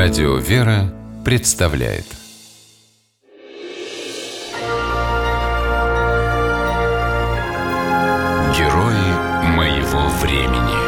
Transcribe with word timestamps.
Радио 0.00 0.36
«Вера» 0.36 0.94
представляет 1.24 2.04
Герои 8.56 9.10
моего 9.56 10.08
времени 10.22 10.78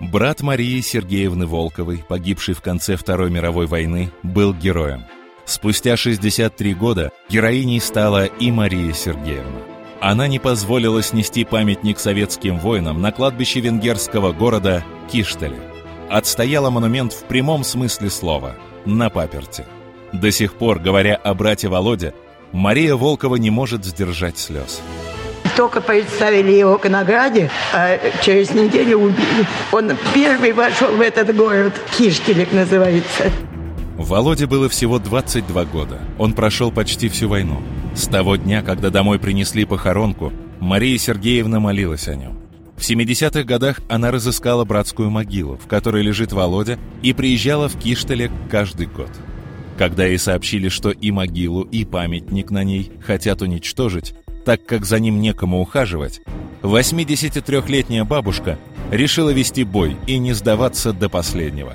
Брат 0.00 0.42
Марии 0.42 0.82
Сергеевны 0.82 1.46
Волковой, 1.46 2.04
погибший 2.06 2.52
в 2.52 2.60
конце 2.60 2.96
Второй 2.96 3.30
мировой 3.30 3.64
войны, 3.66 4.10
был 4.22 4.52
героем. 4.52 5.04
Спустя 5.46 5.96
63 5.96 6.74
года 6.74 7.10
героиней 7.30 7.80
стала 7.80 8.26
и 8.26 8.50
Мария 8.50 8.92
Сергеевна. 8.92 9.62
Она 10.02 10.28
не 10.28 10.38
позволила 10.38 11.02
снести 11.02 11.46
памятник 11.46 11.98
советским 11.98 12.58
воинам 12.58 13.00
на 13.00 13.12
кладбище 13.12 13.60
венгерского 13.60 14.32
города 14.32 14.84
Киштеле. 15.10 15.73
Отстояла 16.10 16.70
монумент 16.70 17.12
в 17.12 17.24
прямом 17.24 17.64
смысле 17.64 18.10
слова, 18.10 18.54
на 18.84 19.10
паперте. 19.10 19.64
До 20.12 20.30
сих 20.30 20.54
пор, 20.54 20.78
говоря 20.78 21.16
о 21.16 21.34
брате 21.34 21.68
Володе, 21.68 22.14
Мария 22.52 22.94
Волкова 22.94 23.36
не 23.36 23.50
может 23.50 23.84
сдержать 23.84 24.38
слез. 24.38 24.80
Только 25.56 25.80
представили 25.80 26.52
его 26.52 26.78
к 26.78 26.88
награде, 26.88 27.50
а 27.72 27.98
через 28.22 28.50
неделю 28.50 28.98
убили. 28.98 29.46
Он 29.72 29.92
первый 30.12 30.52
вошел 30.52 30.88
в 30.94 31.00
этот 31.00 31.34
город, 31.34 31.72
Киштелек 31.96 32.52
называется. 32.52 33.30
Володе 33.96 34.46
было 34.46 34.68
всего 34.68 34.98
22 34.98 35.64
года. 35.66 36.00
Он 36.18 36.32
прошел 36.32 36.70
почти 36.70 37.08
всю 37.08 37.28
войну. 37.28 37.62
С 37.94 38.06
того 38.08 38.36
дня, 38.36 38.62
когда 38.62 38.90
домой 38.90 39.18
принесли 39.18 39.64
похоронку, 39.64 40.32
Мария 40.60 40.98
Сергеевна 40.98 41.60
молилась 41.60 42.08
о 42.08 42.16
нем. 42.16 42.43
В 42.76 42.80
70-х 42.80 43.44
годах 43.44 43.80
она 43.88 44.10
разыскала 44.10 44.64
братскую 44.64 45.10
могилу, 45.10 45.56
в 45.56 45.66
которой 45.66 46.02
лежит 46.02 46.32
Володя, 46.32 46.78
и 47.02 47.12
приезжала 47.12 47.68
в 47.68 47.78
Киштеле 47.78 48.30
каждый 48.50 48.86
год. 48.86 49.10
Когда 49.78 50.04
ей 50.06 50.18
сообщили, 50.18 50.68
что 50.68 50.90
и 50.90 51.10
могилу, 51.10 51.62
и 51.62 51.84
памятник 51.84 52.50
на 52.50 52.62
ней 52.62 52.92
хотят 53.04 53.42
уничтожить, 53.42 54.14
так 54.44 54.64
как 54.64 54.84
за 54.84 54.98
ним 55.00 55.20
некому 55.20 55.60
ухаживать, 55.60 56.20
83-летняя 56.62 58.04
бабушка 58.04 58.58
решила 58.90 59.30
вести 59.30 59.64
бой 59.64 59.96
и 60.06 60.18
не 60.18 60.32
сдаваться 60.32 60.92
до 60.92 61.08
последнего. 61.08 61.74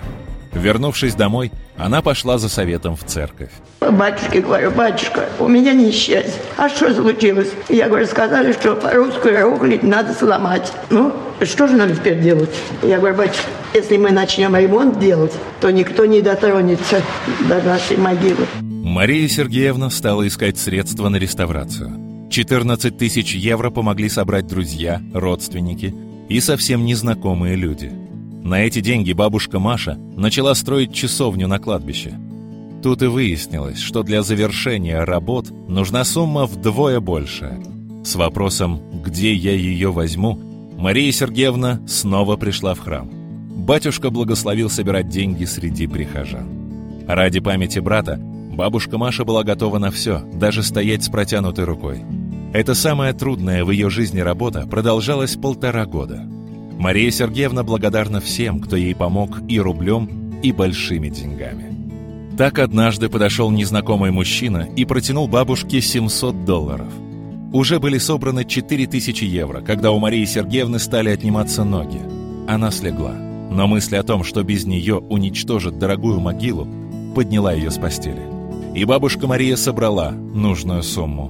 Вернувшись 0.54 1.16
домой, 1.16 1.52
она 1.78 2.02
пошла 2.02 2.38
за 2.38 2.50
советом 2.50 2.96
в 2.96 3.04
церковь. 3.04 3.52
Батюшке 3.80 4.42
говорю, 4.42 4.72
батюшка, 4.72 5.30
у 5.40 5.48
меня 5.48 5.74
несчастье. 5.74 6.42
А 6.58 6.70
что 6.70 6.94
случилось? 6.94 7.50
Я 7.70 7.88
говорю, 7.88 8.06
сказали, 8.06 8.52
что 8.54 8.80
русскую 8.94 9.42
рухлить 9.42 9.84
надо 9.84 10.14
сломать. 10.14 10.72
Ну, 10.90 11.14
что 11.42 11.68
же 11.68 11.76
нам 11.76 11.96
теперь 11.96 12.20
делать? 12.20 12.50
Я 12.84 12.98
говорю, 12.98 13.16
батюшка, 13.16 13.48
если 13.74 13.98
мы 13.98 14.12
начнем 14.12 14.56
ремонт 14.56 15.00
делать, 15.00 15.34
то 15.62 15.72
никто 15.72 16.06
не 16.06 16.22
дотронется 16.22 17.02
до 17.48 17.62
нашей 17.62 17.98
могилы. 17.98 18.46
Мария 18.60 19.28
Сергеевна 19.28 19.90
стала 19.90 20.28
искать 20.28 20.58
средства 20.58 21.10
на 21.10 21.18
реставрацию. 21.18 21.92
14 22.32 22.98
тысяч 22.98 23.34
евро 23.34 23.70
помогли 23.70 24.10
собрать 24.10 24.48
друзья, 24.48 25.02
родственники 25.14 25.96
и 26.28 26.40
совсем 26.40 26.86
незнакомые 26.86 27.56
люди– 27.56 27.92
на 28.44 28.62
эти 28.62 28.80
деньги 28.80 29.12
бабушка 29.12 29.60
Маша 29.60 29.98
начала 30.16 30.56
строить 30.56 30.94
часовню 30.94 31.48
на 31.48 31.60
кладбище. 31.60 32.18
Тут 32.82 33.02
и 33.02 33.08
выяснилось, 33.08 33.80
что 33.80 34.04
для 34.04 34.24
завершения 34.24 35.04
работ 35.04 35.52
нужна 35.68 36.06
сумма 36.06 36.46
вдвое 36.46 37.00
большая. 37.02 37.60
С 38.04 38.16
вопросом 38.16 38.82
«Где 39.04 39.34
я 39.34 39.52
ее 39.52 39.92
возьму?» 39.92 40.40
Мария 40.78 41.12
Сергеевна 41.12 41.82
снова 41.86 42.38
пришла 42.38 42.74
в 42.74 42.80
храм. 42.80 43.10
Батюшка 43.12 44.10
благословил 44.10 44.70
собирать 44.70 45.10
деньги 45.10 45.44
среди 45.44 45.88
прихожан. 45.88 46.48
Ради 47.08 47.42
памяти 47.42 47.80
брата 47.80 48.18
бабушка 48.18 48.98
Маша 48.98 49.26
была 49.26 49.44
готова 49.44 49.78
на 49.80 49.92
все, 49.92 50.24
даже 50.34 50.64
стоять 50.64 51.04
с 51.04 51.10
протянутой 51.10 51.66
рукой. 51.66 52.02
Это 52.54 52.74
самая 52.74 53.14
трудная 53.14 53.66
в 53.66 53.72
ее 53.72 53.90
жизни 53.90 54.22
работа 54.22 54.66
продолжалась 54.66 55.36
полтора 55.36 55.86
года– 55.86 56.26
Мария 56.80 57.12
Сергеевна 57.12 57.64
благодарна 57.64 58.22
всем, 58.22 58.62
кто 58.62 58.78
ей 58.78 58.96
помог 58.96 59.42
и 59.50 59.60
рублем, 59.60 60.40
и 60.42 60.54
большими 60.54 61.10
деньгами. 61.10 61.76
Так 62.38 62.58
однажды 62.58 63.10
подошел 63.10 63.52
незнакомый 63.52 64.12
мужчина 64.12 64.66
и 64.78 64.86
протянул 64.86 65.28
бабушке 65.28 65.82
700 65.82 66.46
долларов. 66.46 66.88
Уже 67.52 67.82
были 67.82 67.98
собраны 67.98 68.46
4000 68.46 69.26
евро, 69.26 69.60
когда 69.60 69.92
у 69.92 70.00
Марии 70.00 70.24
Сергеевны 70.24 70.80
стали 70.80 71.10
отниматься 71.10 71.66
ноги. 71.66 72.00
Она 72.48 72.72
слегла, 72.72 73.12
но 73.12 73.68
мысль 73.68 73.98
о 73.98 74.04
том, 74.04 74.24
что 74.24 74.42
без 74.44 74.66
нее 74.66 75.00
уничтожат 75.00 75.78
дорогую 75.80 76.22
могилу, 76.22 76.66
подняла 77.14 77.52
ее 77.52 77.72
с 77.72 77.78
постели. 77.78 78.22
И 78.74 78.86
бабушка 78.86 79.28
Мария 79.28 79.58
собрала 79.58 80.12
нужную 80.12 80.84
сумму. 80.84 81.30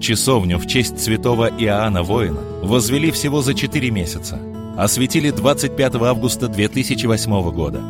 Часовню 0.00 0.58
в 0.58 0.66
честь 0.66 0.98
святого 0.98 1.46
Иоанна 1.46 2.02
Воина 2.02 2.40
возвели 2.64 3.12
всего 3.12 3.42
за 3.42 3.54
4 3.54 3.88
месяца– 3.92 4.40
осветили 4.82 5.30
25 5.30 5.94
августа 5.96 6.48
2008 6.48 7.50
года. 7.52 7.80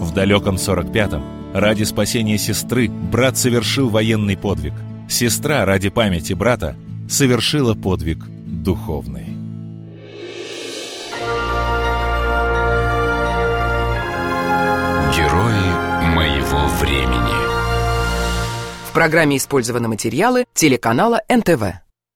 В 0.00 0.12
далеком 0.12 0.56
45-м 0.56 1.22
ради 1.54 1.84
спасения 1.84 2.38
сестры 2.38 2.88
брат 2.88 3.36
совершил 3.36 3.88
военный 3.88 4.36
подвиг. 4.36 4.72
Сестра 5.08 5.64
ради 5.64 5.90
памяти 5.90 6.32
брата 6.32 6.76
совершила 7.08 7.74
подвиг 7.74 8.24
духовный. 8.28 9.26
Герои 15.16 16.14
моего 16.14 16.66
времени 16.80 17.50
В 18.88 18.92
программе 18.92 19.36
использованы 19.36 19.88
материалы 19.88 20.46
телеканала 20.54 21.20
НТВ. 21.28 21.89